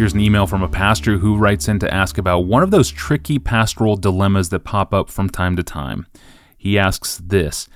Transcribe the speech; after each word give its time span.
Here's 0.00 0.14
an 0.14 0.20
email 0.20 0.46
from 0.46 0.62
a 0.62 0.68
pastor 0.68 1.18
who 1.18 1.36
writes 1.36 1.68
in 1.68 1.78
to 1.80 1.92
ask 1.92 2.16
about 2.16 2.46
one 2.46 2.62
of 2.62 2.70
those 2.70 2.90
tricky 2.90 3.38
pastoral 3.38 3.96
dilemmas 3.96 4.48
that 4.48 4.60
pop 4.60 4.94
up 4.94 5.10
from 5.10 5.28
time 5.28 5.56
to 5.56 5.62
time. 5.62 6.06
He 6.56 6.78
asks 6.78 7.18
this 7.18 7.68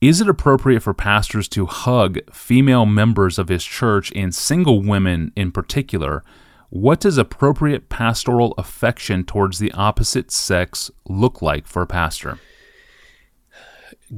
Is 0.00 0.20
it 0.20 0.28
appropriate 0.28 0.80
for 0.80 0.92
pastors 0.92 1.46
to 1.50 1.66
hug 1.66 2.18
female 2.32 2.84
members 2.84 3.38
of 3.38 3.48
his 3.48 3.64
church 3.64 4.10
and 4.16 4.34
single 4.34 4.82
women 4.82 5.30
in 5.36 5.52
particular? 5.52 6.24
What 6.70 6.98
does 6.98 7.16
appropriate 7.16 7.88
pastoral 7.88 8.54
affection 8.58 9.22
towards 9.22 9.60
the 9.60 9.70
opposite 9.70 10.32
sex 10.32 10.90
look 11.08 11.42
like 11.42 11.68
for 11.68 11.82
a 11.82 11.86
pastor? 11.86 12.40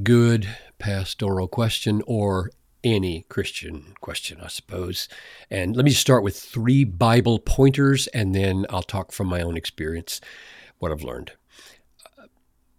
Good 0.01 0.49
pastoral 0.79 1.47
question 1.47 2.01
or 2.07 2.49
any 2.83 3.25
Christian 3.29 3.93
question, 4.01 4.39
I 4.41 4.47
suppose. 4.47 5.07
And 5.49 5.75
let 5.75 5.85
me 5.85 5.91
start 5.91 6.23
with 6.23 6.37
three 6.37 6.83
Bible 6.83 7.39
pointers, 7.39 8.07
and 8.07 8.33
then 8.33 8.65
I'll 8.69 8.83
talk 8.83 9.11
from 9.11 9.27
my 9.27 9.41
own 9.41 9.57
experience 9.57 10.21
what 10.79 10.91
I've 10.91 11.03
learned. 11.03 11.33
Uh, 12.17 12.25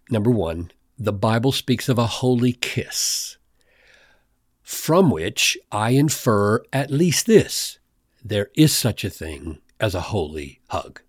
number 0.09 0.29
one, 0.29 0.71
the 0.97 1.13
Bible 1.13 1.51
speaks 1.51 1.89
of 1.89 1.97
a 1.97 2.07
holy 2.07 2.53
kiss, 2.53 3.37
from 4.61 5.09
which 5.09 5.57
I 5.71 5.91
infer 5.91 6.63
at 6.71 6.91
least 6.91 7.25
this 7.25 7.79
there 8.23 8.49
is 8.55 8.73
such 8.73 9.03
a 9.03 9.09
thing 9.09 9.59
as 9.79 9.93
a 9.93 10.01
holy 10.01 10.61
hug. 10.69 11.01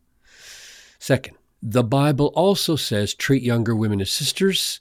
Second, 0.99 1.37
the 1.63 1.85
Bible 1.85 2.33
also 2.35 2.77
says 2.77 3.15
treat 3.15 3.43
younger 3.43 3.77
women 3.77 4.01
as 4.01 4.11
sisters, 4.11 4.81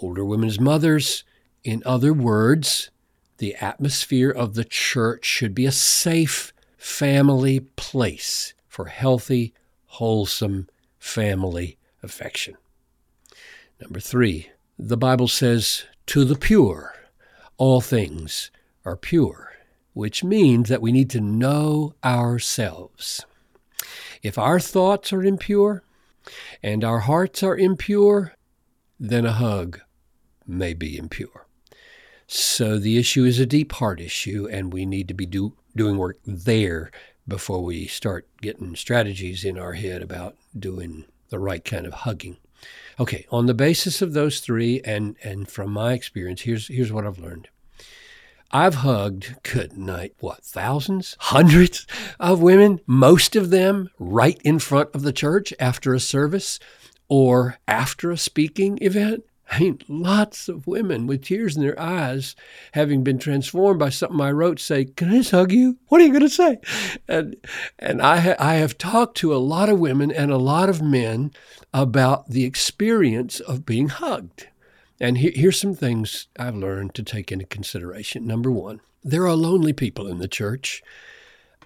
older 0.00 0.24
women 0.24 0.48
as 0.48 0.58
mothers. 0.58 1.24
In 1.62 1.82
other 1.84 2.12
words, 2.12 2.90
the 3.38 3.54
atmosphere 3.56 4.30
of 4.30 4.54
the 4.54 4.64
church 4.64 5.24
should 5.24 5.54
be 5.54 5.66
a 5.66 5.72
safe 5.72 6.52
family 6.76 7.60
place 7.60 8.54
for 8.68 8.86
healthy, 8.86 9.54
wholesome 9.86 10.68
family 10.98 11.78
affection. 12.02 12.56
Number 13.80 14.00
three, 14.00 14.50
the 14.78 14.96
Bible 14.96 15.28
says, 15.28 15.84
to 16.06 16.24
the 16.24 16.36
pure, 16.36 16.94
all 17.56 17.80
things 17.80 18.50
are 18.84 18.96
pure, 18.96 19.52
which 19.92 20.24
means 20.24 20.68
that 20.68 20.82
we 20.82 20.92
need 20.92 21.10
to 21.10 21.20
know 21.20 21.94
ourselves. 22.04 23.24
If 24.22 24.38
our 24.38 24.60
thoughts 24.60 25.12
are 25.12 25.22
impure 25.22 25.82
and 26.62 26.84
our 26.84 27.00
hearts 27.00 27.42
are 27.42 27.56
impure, 27.56 28.34
then 28.98 29.26
a 29.26 29.32
hug 29.32 29.80
may 30.46 30.74
be 30.74 30.96
impure. 30.96 31.46
So 32.26 32.78
the 32.78 32.98
issue 32.98 33.24
is 33.24 33.38
a 33.38 33.46
deep 33.46 33.72
heart 33.72 34.00
issue, 34.00 34.48
and 34.50 34.72
we 34.72 34.86
need 34.86 35.08
to 35.08 35.14
be 35.14 35.26
do, 35.26 35.54
doing 35.76 35.98
work 35.98 36.18
there 36.24 36.90
before 37.26 37.62
we 37.62 37.86
start 37.86 38.26
getting 38.40 38.76
strategies 38.76 39.44
in 39.44 39.58
our 39.58 39.74
head 39.74 40.02
about 40.02 40.36
doing 40.58 41.04
the 41.28 41.38
right 41.38 41.64
kind 41.64 41.86
of 41.86 41.92
hugging. 41.92 42.36
Okay, 42.98 43.26
on 43.30 43.46
the 43.46 43.54
basis 43.54 44.00
of 44.00 44.12
those 44.12 44.40
three, 44.40 44.80
and 44.84 45.16
and 45.22 45.48
from 45.48 45.72
my 45.72 45.92
experience, 45.92 46.42
here's 46.42 46.68
here's 46.68 46.92
what 46.92 47.06
I've 47.06 47.18
learned. 47.18 47.48
I've 48.50 48.76
hugged, 48.76 49.34
good 49.42 49.76
night, 49.76 50.14
what, 50.20 50.44
thousands, 50.44 51.16
hundreds 51.18 51.88
of 52.20 52.40
women, 52.40 52.80
most 52.86 53.34
of 53.34 53.50
them 53.50 53.90
right 53.98 54.40
in 54.44 54.60
front 54.60 54.90
of 54.94 55.02
the 55.02 55.12
church 55.12 55.52
after 55.58 55.92
a 55.92 55.98
service 55.98 56.60
or 57.08 57.58
after 57.66 58.12
a 58.12 58.16
speaking 58.16 58.78
event. 58.80 59.24
I 59.50 59.60
mean, 59.60 59.78
lots 59.88 60.48
of 60.48 60.66
women 60.66 61.06
with 61.06 61.22
tears 61.24 61.56
in 61.56 61.62
their 61.62 61.78
eyes, 61.78 62.34
having 62.72 63.04
been 63.04 63.18
transformed 63.18 63.78
by 63.78 63.90
something 63.90 64.20
I 64.20 64.30
wrote, 64.30 64.58
say, 64.58 64.86
"Can 64.86 65.10
I 65.10 65.18
just 65.18 65.32
hug 65.32 65.52
you? 65.52 65.76
What 65.88 66.00
are 66.00 66.04
you 66.04 66.12
going 66.12 66.22
to 66.22 66.28
say?" 66.28 66.58
And 67.06 67.36
and 67.78 68.00
I 68.00 68.18
ha- 68.18 68.36
I 68.38 68.54
have 68.54 68.78
talked 68.78 69.16
to 69.18 69.34
a 69.34 69.36
lot 69.36 69.68
of 69.68 69.78
women 69.78 70.10
and 70.10 70.30
a 70.30 70.38
lot 70.38 70.68
of 70.68 70.82
men 70.82 71.30
about 71.72 72.30
the 72.30 72.44
experience 72.44 73.40
of 73.40 73.66
being 73.66 73.88
hugged. 73.88 74.46
And 75.00 75.18
he- 75.18 75.32
here's 75.32 75.60
some 75.60 75.74
things 75.74 76.28
I've 76.38 76.56
learned 76.56 76.94
to 76.94 77.02
take 77.02 77.30
into 77.30 77.44
consideration. 77.46 78.26
Number 78.26 78.50
one, 78.50 78.80
there 79.02 79.26
are 79.26 79.36
lonely 79.36 79.72
people 79.72 80.06
in 80.06 80.18
the 80.18 80.28
church 80.28 80.82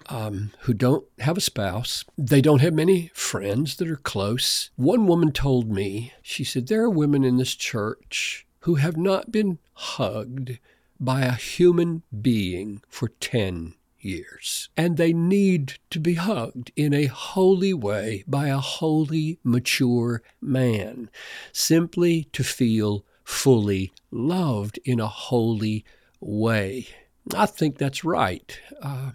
um, 0.07 0.51
who 0.61 0.73
don't 0.73 1.05
have 1.19 1.37
a 1.37 1.41
spouse. 1.41 2.05
They 2.17 2.41
don't 2.41 2.61
have 2.61 2.73
many 2.73 3.11
friends 3.13 3.75
that 3.77 3.89
are 3.89 3.97
close. 3.97 4.69
One 4.75 5.07
woman 5.07 5.31
told 5.31 5.69
me, 5.69 6.13
she 6.21 6.43
said, 6.43 6.67
There 6.67 6.83
are 6.83 6.89
women 6.89 7.23
in 7.23 7.37
this 7.37 7.55
church 7.55 8.45
who 8.61 8.75
have 8.75 8.97
not 8.97 9.31
been 9.31 9.59
hugged 9.73 10.59
by 10.99 11.21
a 11.21 11.31
human 11.31 12.03
being 12.21 12.81
for 12.89 13.09
10 13.19 13.75
years. 13.99 14.69
And 14.75 14.97
they 14.97 15.13
need 15.13 15.77
to 15.89 15.99
be 15.99 16.15
hugged 16.15 16.71
in 16.75 16.93
a 16.93 17.05
holy 17.05 17.73
way 17.73 18.23
by 18.27 18.47
a 18.47 18.57
holy, 18.57 19.39
mature 19.43 20.21
man, 20.41 21.09
simply 21.51 22.25
to 22.33 22.43
feel 22.43 23.05
fully 23.23 23.91
loved 24.11 24.79
in 24.85 24.99
a 24.99 25.07
holy 25.07 25.85
way. 26.19 26.87
I 27.35 27.45
think 27.45 27.77
that's 27.77 28.03
right. 28.03 28.59
Uh, 28.81 29.11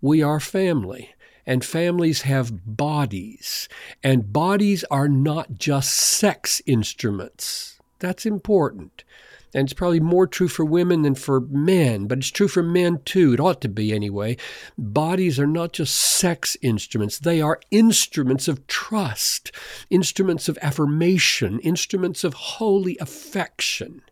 we 0.00 0.22
are 0.22 0.40
family. 0.40 1.14
And 1.46 1.64
families 1.64 2.22
have 2.22 2.76
bodies. 2.76 3.68
And 4.02 4.32
bodies 4.32 4.84
are 4.90 5.08
not 5.08 5.58
just 5.58 5.92
sex 5.92 6.62
instruments. 6.66 7.80
That's 7.98 8.26
important. 8.26 9.04
And 9.52 9.64
it's 9.64 9.72
probably 9.72 10.00
more 10.00 10.26
true 10.26 10.48
for 10.48 10.64
women 10.64 11.02
than 11.02 11.16
for 11.16 11.40
men, 11.40 12.06
but 12.06 12.18
it's 12.18 12.30
true 12.30 12.46
for 12.46 12.62
men 12.62 13.00
too. 13.04 13.32
It 13.32 13.40
ought 13.40 13.60
to 13.62 13.68
be 13.68 13.92
anyway. 13.92 14.36
Bodies 14.78 15.40
are 15.40 15.46
not 15.46 15.72
just 15.72 15.96
sex 15.96 16.56
instruments, 16.62 17.18
they 17.18 17.40
are 17.40 17.60
instruments 17.70 18.46
of 18.46 18.66
trust, 18.68 19.50
instruments 19.90 20.48
of 20.48 20.58
affirmation, 20.62 21.58
instruments 21.60 22.22
of 22.22 22.34
holy 22.34 22.96
affection. 23.00 24.02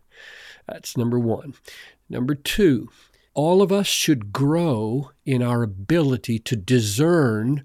That's 0.67 0.97
number 0.97 1.17
one. 1.17 1.53
Number 2.09 2.35
two, 2.35 2.89
all 3.39 3.61
of 3.61 3.71
us 3.71 3.87
should 3.87 4.33
grow 4.33 5.11
in 5.25 5.41
our 5.41 5.63
ability 5.63 6.37
to 6.37 6.57
discern 6.57 7.63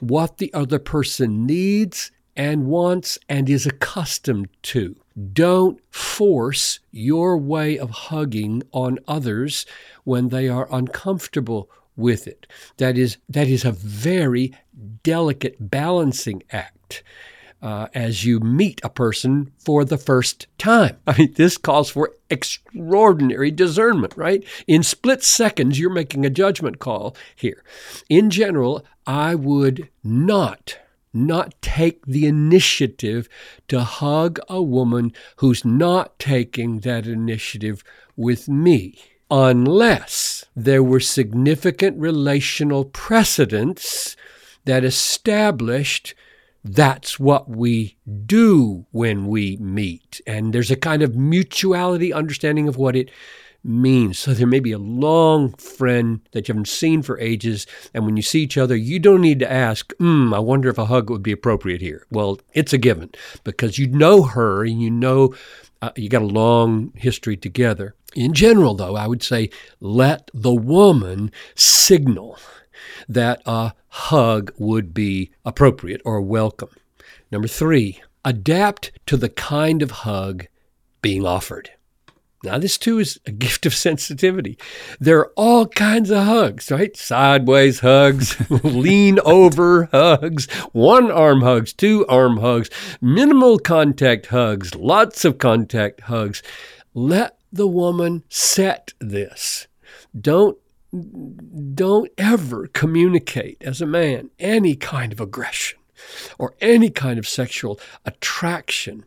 what 0.00 0.38
the 0.38 0.52
other 0.52 0.80
person 0.80 1.46
needs 1.46 2.10
and 2.34 2.66
wants 2.66 3.16
and 3.28 3.48
is 3.48 3.64
accustomed 3.64 4.48
to. 4.60 4.96
Don't 5.32 5.80
force 5.94 6.80
your 6.90 7.38
way 7.38 7.78
of 7.78 7.90
hugging 7.90 8.64
on 8.72 8.98
others 9.06 9.64
when 10.02 10.30
they 10.30 10.48
are 10.48 10.66
uncomfortable 10.72 11.70
with 11.94 12.26
it. 12.26 12.48
That 12.78 12.98
is, 12.98 13.16
that 13.28 13.46
is 13.46 13.64
a 13.64 13.70
very 13.70 14.52
delicate 15.04 15.54
balancing 15.60 16.42
act 16.50 17.04
uh, 17.64 17.88
as 17.94 18.26
you 18.26 18.38
meet 18.40 18.78
a 18.84 18.90
person 18.90 19.50
for 19.58 19.86
the 19.86 19.96
first 19.96 20.46
time. 20.58 20.98
I 21.06 21.16
mean, 21.16 21.32
this 21.32 21.56
calls 21.56 21.88
for 21.90 22.12
extraordinary 22.28 23.50
discernment, 23.50 24.12
right? 24.16 24.44
In 24.68 24.82
split 24.82 25.24
seconds, 25.24 25.80
you're 25.80 25.90
making 25.90 26.26
a 26.26 26.30
judgment 26.30 26.78
call 26.78 27.16
here. 27.34 27.64
In 28.10 28.28
general, 28.28 28.84
I 29.06 29.34
would 29.34 29.88
not 30.04 30.78
not 31.16 31.54
take 31.62 32.04
the 32.06 32.26
initiative 32.26 33.28
to 33.68 33.80
hug 33.80 34.40
a 34.48 34.60
woman 34.60 35.12
who's 35.36 35.64
not 35.64 36.18
taking 36.18 36.80
that 36.80 37.06
initiative 37.06 37.84
with 38.16 38.48
me 38.48 38.98
unless 39.30 40.44
there 40.56 40.82
were 40.82 40.98
significant 40.98 41.96
relational 42.00 42.84
precedents 42.84 44.16
that 44.64 44.84
established 44.84 46.16
that's 46.64 47.20
what 47.20 47.48
we 47.48 47.98
do 48.24 48.86
when 48.90 49.26
we 49.26 49.58
meet. 49.58 50.20
And 50.26 50.52
there's 50.52 50.70
a 50.70 50.76
kind 50.76 51.02
of 51.02 51.14
mutuality 51.14 52.12
understanding 52.12 52.68
of 52.68 52.78
what 52.78 52.96
it 52.96 53.10
means. 53.62 54.18
So 54.18 54.34
there 54.34 54.46
may 54.46 54.60
be 54.60 54.72
a 54.72 54.78
long 54.78 55.52
friend 55.54 56.20
that 56.32 56.48
you 56.48 56.52
haven't 56.52 56.68
seen 56.68 57.02
for 57.02 57.18
ages, 57.18 57.66
and 57.92 58.04
when 58.04 58.16
you 58.16 58.22
see 58.22 58.42
each 58.42 58.58
other, 58.58 58.76
you 58.76 58.98
don't 58.98 59.22
need 59.22 59.38
to 59.40 59.50
ask, 59.50 59.92
hmm, 59.94 60.34
I 60.34 60.38
wonder 60.38 60.68
if 60.68 60.78
a 60.78 60.86
hug 60.86 61.10
would 61.10 61.22
be 61.22 61.32
appropriate 61.32 61.80
here. 61.80 62.06
Well, 62.10 62.40
it's 62.52 62.72
a 62.72 62.78
given 62.78 63.10
because 63.42 63.78
you 63.78 63.86
know 63.86 64.22
her 64.22 64.64
and 64.64 64.82
you 64.82 64.90
know 64.90 65.34
uh, 65.82 65.92
you 65.96 66.08
got 66.08 66.22
a 66.22 66.26
long 66.26 66.92
history 66.94 67.36
together. 67.36 67.94
In 68.14 68.32
general, 68.32 68.74
though, 68.74 68.96
I 68.96 69.06
would 69.06 69.22
say 69.22 69.50
let 69.80 70.30
the 70.32 70.54
woman 70.54 71.32
signal 71.54 72.38
that 73.08 73.42
a 73.46 73.72
hug 73.88 74.52
would 74.58 74.94
be 74.94 75.30
appropriate 75.44 76.00
or 76.04 76.20
welcome. 76.20 76.70
Number 77.30 77.48
three, 77.48 78.00
adapt 78.24 78.92
to 79.06 79.16
the 79.16 79.28
kind 79.28 79.82
of 79.82 79.90
hug 79.90 80.46
being 81.02 81.26
offered. 81.26 81.70
Now, 82.44 82.58
this 82.58 82.76
too 82.76 82.98
is 82.98 83.18
a 83.26 83.32
gift 83.44 83.64
of 83.66 83.74
sensitivity. 83.74 84.58
There 85.00 85.18
are 85.18 85.32
all 85.34 85.66
kinds 85.66 86.10
of 86.10 86.24
hugs, 86.24 86.70
right? 86.70 86.96
Sideways 86.96 87.80
hugs, 87.80 88.38
lean 88.50 89.18
over 89.20 89.86
hugs, 89.86 90.50
one 90.72 91.10
arm 91.10 91.40
hugs, 91.40 91.72
two 91.72 92.06
arm 92.06 92.38
hugs, 92.38 92.68
minimal 93.00 93.58
contact 93.58 94.26
hugs, 94.26 94.74
lots 94.74 95.24
of 95.24 95.38
contact 95.38 96.02
hugs. 96.02 96.42
Let 96.92 97.38
the 97.52 97.66
woman 97.66 98.24
set 98.28 98.92
this. 99.00 99.66
Don't 100.18 100.58
don't 101.74 102.10
ever 102.18 102.66
communicate 102.68 103.62
as 103.62 103.80
a 103.80 103.86
man 103.86 104.30
any 104.38 104.74
kind 104.76 105.12
of 105.12 105.20
aggression 105.20 105.78
or 106.38 106.54
any 106.60 106.90
kind 106.90 107.18
of 107.18 107.28
sexual 107.28 107.78
attraction 108.04 109.04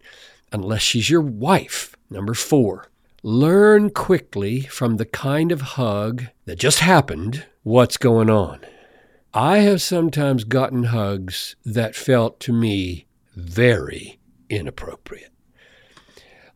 unless 0.52 0.82
she's 0.82 1.10
your 1.10 1.22
wife. 1.22 1.96
Number 2.10 2.34
four, 2.34 2.88
learn 3.24 3.90
quickly 3.90 4.62
from 4.62 4.98
the 4.98 5.06
kind 5.06 5.52
of 5.52 5.62
hug 5.62 6.26
that 6.46 6.60
just 6.60 6.80
happened 6.80 7.46
what's 7.64 7.98
going 7.98 8.30
on. 8.30 8.60
I 9.34 9.60
have 9.60 9.82
sometimes 9.82 10.46
gotten 10.46 10.86
hugs 10.86 11.56
that 11.66 11.96
felt 11.96 12.40
to 12.42 12.54
me 12.54 13.06
very 13.36 14.20
inappropriate. 14.50 15.32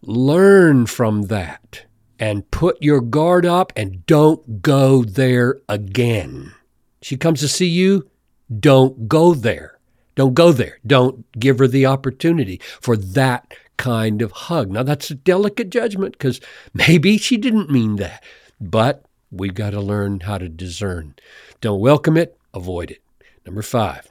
Learn 0.01 0.87
from 0.87 1.23
that 1.23 1.85
and 2.21 2.49
put 2.51 2.81
your 2.81 3.01
guard 3.01 3.45
up 3.45 3.73
and 3.75 4.05
don't 4.05 4.61
go 4.61 5.03
there 5.03 5.59
again. 5.67 6.53
She 7.01 7.17
comes 7.17 7.39
to 7.39 7.47
see 7.47 7.67
you, 7.67 8.07
don't 8.59 9.09
go 9.09 9.33
there. 9.33 9.79
Don't 10.13 10.35
go 10.35 10.51
there. 10.51 10.77
Don't 10.85 11.29
give 11.39 11.57
her 11.57 11.67
the 11.67 11.87
opportunity 11.87 12.61
for 12.79 12.95
that 12.95 13.51
kind 13.77 14.21
of 14.21 14.31
hug. 14.31 14.69
Now, 14.69 14.83
that's 14.83 15.09
a 15.09 15.15
delicate 15.15 15.71
judgment 15.71 16.13
because 16.13 16.39
maybe 16.73 17.17
she 17.17 17.37
didn't 17.37 17.71
mean 17.71 17.95
that, 17.95 18.23
but 18.59 19.03
we've 19.31 19.55
got 19.55 19.71
to 19.71 19.81
learn 19.81 20.19
how 20.19 20.37
to 20.37 20.47
discern. 20.47 21.15
Don't 21.59 21.79
welcome 21.79 22.17
it, 22.17 22.37
avoid 22.53 22.91
it. 22.91 23.01
Number 23.47 23.63
five, 23.63 24.07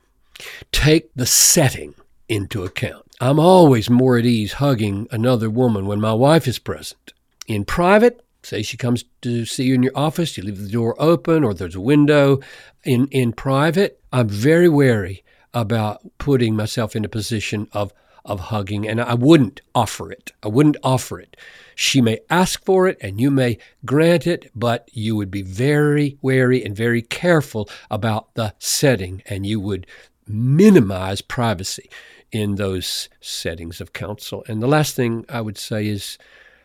take 0.72 1.10
the 1.14 1.26
setting 1.26 1.94
into 2.28 2.64
account. 2.64 3.06
I'm 3.20 3.38
always 3.38 3.88
more 3.88 4.18
at 4.18 4.26
ease 4.26 4.54
hugging 4.54 5.06
another 5.12 5.48
woman 5.48 5.86
when 5.86 6.00
my 6.00 6.14
wife 6.14 6.48
is 6.48 6.58
present. 6.58 7.12
In 7.50 7.64
private, 7.64 8.24
say 8.44 8.62
she 8.62 8.76
comes 8.76 9.04
to 9.22 9.44
see 9.44 9.64
you 9.64 9.74
in 9.74 9.82
your 9.82 9.98
office, 9.98 10.36
you 10.36 10.44
leave 10.44 10.62
the 10.62 10.68
door 10.68 10.94
open 11.00 11.42
or 11.42 11.52
there's 11.52 11.74
a 11.74 11.80
window. 11.80 12.38
In, 12.84 13.08
in 13.08 13.32
private, 13.32 14.00
I'm 14.12 14.28
very 14.28 14.68
wary 14.68 15.24
about 15.52 16.00
putting 16.18 16.54
myself 16.54 16.94
in 16.94 17.04
a 17.04 17.08
position 17.08 17.66
of, 17.72 17.92
of 18.24 18.38
hugging, 18.38 18.86
and 18.86 19.00
I 19.00 19.14
wouldn't 19.14 19.62
offer 19.74 20.12
it. 20.12 20.30
I 20.44 20.46
wouldn't 20.46 20.76
offer 20.84 21.18
it. 21.18 21.36
She 21.74 22.00
may 22.00 22.20
ask 22.30 22.64
for 22.64 22.86
it 22.86 22.98
and 23.00 23.20
you 23.20 23.32
may 23.32 23.58
grant 23.84 24.28
it, 24.28 24.48
but 24.54 24.88
you 24.92 25.16
would 25.16 25.32
be 25.32 25.42
very 25.42 26.18
wary 26.22 26.64
and 26.64 26.76
very 26.76 27.02
careful 27.02 27.68
about 27.90 28.32
the 28.34 28.54
setting, 28.60 29.24
and 29.26 29.44
you 29.44 29.58
would 29.58 29.88
minimize 30.24 31.20
privacy 31.20 31.90
in 32.30 32.54
those 32.54 33.08
settings 33.20 33.80
of 33.80 33.92
counsel. 33.92 34.44
And 34.46 34.62
the 34.62 34.68
last 34.68 34.94
thing 34.94 35.24
I 35.28 35.40
would 35.40 35.58
say 35.58 35.88
is 35.88 36.16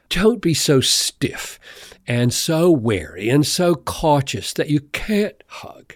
don't 0.10 0.42
be 0.42 0.54
so 0.54 0.82
stiff 0.82 1.60
and 2.08 2.34
so 2.34 2.72
wary 2.72 3.30
and 3.30 3.46
so 3.46 3.76
cautious 3.76 4.54
that 4.54 4.70
you 4.70 4.80
can't 4.80 5.44
hug. 5.48 5.96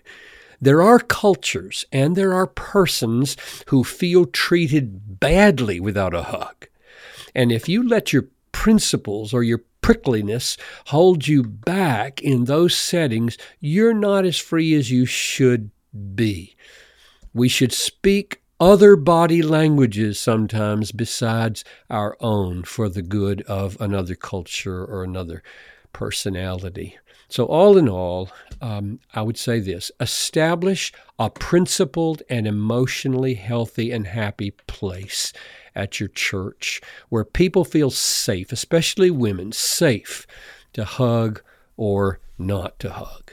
There 0.62 0.82
are 0.82 1.00
cultures 1.00 1.86
and 1.92 2.16
there 2.16 2.34
are 2.34 2.48
persons 2.48 3.38
who 3.68 3.84
feel 3.84 4.26
treated 4.26 5.20
badly 5.20 5.80
without 5.80 6.14
a 6.14 6.24
hug. 6.24 6.68
And 7.34 7.52
if 7.52 7.70
you 7.70 7.88
let 7.88 8.12
your 8.12 8.28
principles 8.52 9.34
or 9.34 9.44
your 9.44 9.62
prickliness 9.82 10.58
hold 10.88 11.28
you 11.28 11.44
back 11.44 12.22
in 12.22 12.46
those 12.46 12.76
settings, 12.76 13.38
you're 13.60 13.94
not 13.94 14.26
as 14.26 14.38
free 14.38 14.74
as 14.74 14.92
you 14.92 15.06
should 15.06 15.72
be. 16.16 16.56
We 17.34 17.48
should 17.48 17.72
speak 17.72 18.42
other 18.60 18.96
body 18.96 19.42
languages 19.42 20.20
sometimes 20.20 20.92
besides 20.92 21.64
our 21.90 22.18
own 22.20 22.64
for 22.64 22.90
the 22.90 23.02
good 23.02 23.42
of 23.44 23.80
another 23.80 24.16
culture 24.16 24.84
or 24.84 25.04
another 25.04 25.42
personality. 25.94 26.98
So, 27.30 27.46
all 27.46 27.78
in 27.78 27.88
all, 27.88 28.30
um, 28.60 29.00
I 29.14 29.22
would 29.22 29.38
say 29.38 29.60
this 29.60 29.92
establish 30.00 30.92
a 31.20 31.30
principled 31.30 32.24
and 32.30 32.48
emotionally 32.48 33.36
healthy 33.36 33.92
and 33.92 34.08
happy 34.08 34.52
place 34.52 35.32
at 35.76 36.00
your 36.00 36.10
church 36.10 36.82
where 37.10 37.24
people 37.24 37.64
feel 37.64 37.92
safe, 37.92 38.52
especially 38.52 39.12
women, 39.12 39.52
safe 39.52 40.26
to 40.74 40.84
hug 40.84 41.42
or 41.78 42.20
not 42.38 42.80
to 42.80 42.90
hug. 42.90 43.29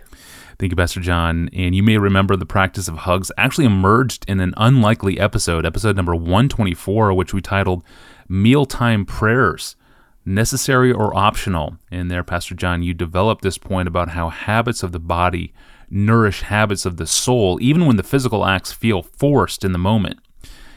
Thank 0.58 0.72
you, 0.72 0.76
Pastor 0.76 1.00
John. 1.00 1.50
And 1.52 1.74
you 1.74 1.82
may 1.82 1.98
remember 1.98 2.34
the 2.34 2.46
practice 2.46 2.88
of 2.88 2.98
hugs 2.98 3.30
actually 3.36 3.66
emerged 3.66 4.24
in 4.26 4.40
an 4.40 4.54
unlikely 4.56 5.20
episode, 5.20 5.66
episode 5.66 5.96
number 5.96 6.14
124, 6.14 7.12
which 7.12 7.34
we 7.34 7.42
titled 7.42 7.84
Mealtime 8.26 9.04
Prayers 9.04 9.76
Necessary 10.24 10.90
or 10.90 11.14
Optional. 11.14 11.76
And 11.90 12.10
there, 12.10 12.24
Pastor 12.24 12.54
John, 12.54 12.82
you 12.82 12.94
developed 12.94 13.42
this 13.42 13.58
point 13.58 13.86
about 13.86 14.10
how 14.10 14.30
habits 14.30 14.82
of 14.82 14.92
the 14.92 14.98
body 14.98 15.52
nourish 15.90 16.42
habits 16.42 16.86
of 16.86 16.96
the 16.96 17.06
soul, 17.06 17.58
even 17.60 17.86
when 17.86 17.96
the 17.96 18.02
physical 18.02 18.44
acts 18.44 18.72
feel 18.72 19.02
forced 19.02 19.64
in 19.64 19.72
the 19.72 19.78
moment. 19.78 20.18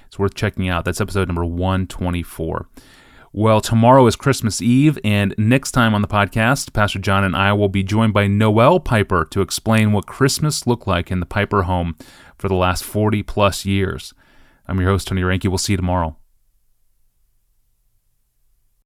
It's 0.08 0.20
worth 0.20 0.36
checking 0.36 0.68
out. 0.68 0.86
That's 0.86 1.02
episode 1.02 1.28
number 1.28 1.46
124. 1.46 2.68
Well, 3.32 3.62
tomorrow 3.62 4.08
is 4.08 4.16
Christmas 4.16 4.60
Eve, 4.60 4.98
and 5.04 5.36
next 5.38 5.72
time 5.72 5.94
on 5.94 6.02
the 6.02 6.08
podcast, 6.08 6.74
Pastor 6.74 6.98
John 6.98 7.24
and 7.24 7.36
I 7.36 7.54
will 7.54 7.70
be 7.70 7.84
joined 7.84 8.12
by 8.12 8.26
Noel 8.26 8.80
Piper 8.80 9.24
to 9.26 9.42
explain 9.42 9.92
what 9.92 10.08
Christmas 10.08 10.66
looked 10.66 10.88
like 10.88 11.12
in 11.12 11.20
the 11.20 11.28
Piper 11.28 11.64
home 11.64 11.96
for 12.40 12.48
the 12.48 12.56
last 12.56 12.84
40 12.84 13.22
plus 13.22 13.66
years. 13.66 14.16
I'm 14.68 14.80
your 14.80 14.90
host, 14.90 15.08
Tony 15.08 15.22
Reinke. 15.22 15.48
We'll 15.48 15.60
see 15.60 15.74
you 15.74 15.78
tomorrow. 15.78 16.18